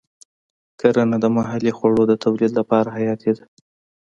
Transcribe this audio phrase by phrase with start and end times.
[0.79, 3.45] کرنه د محلي خوړو د تولید لپاره حیاتي ده.